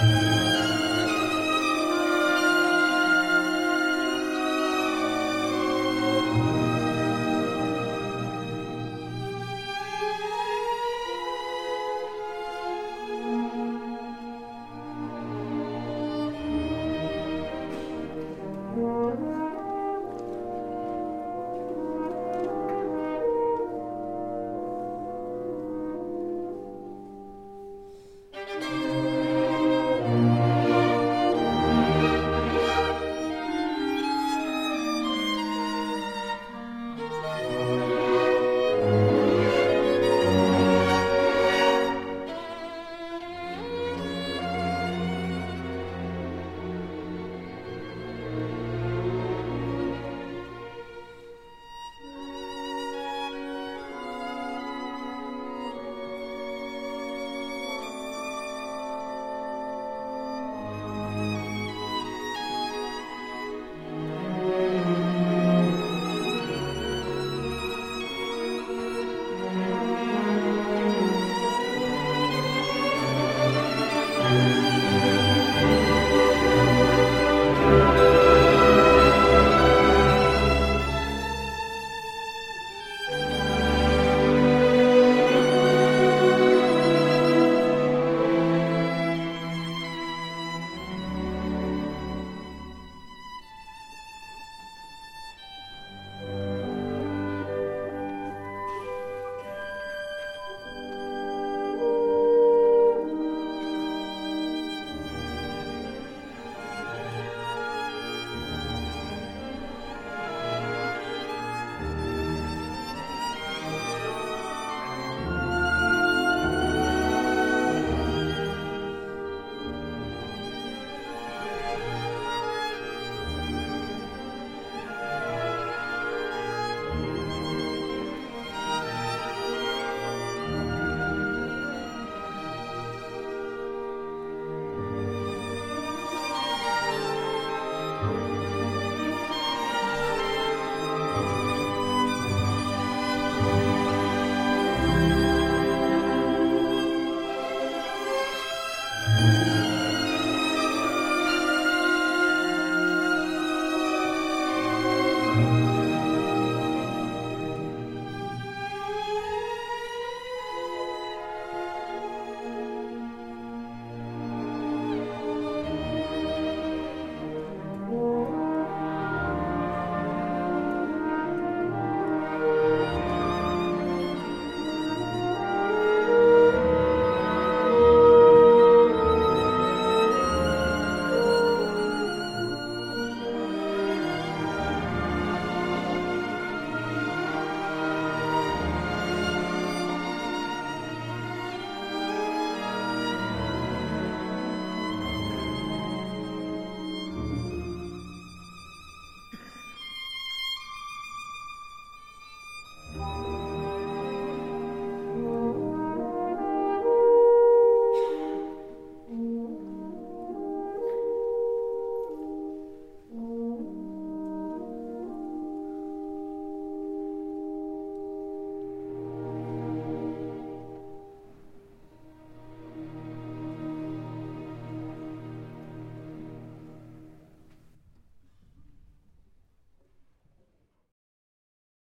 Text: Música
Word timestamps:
Música 0.00 0.40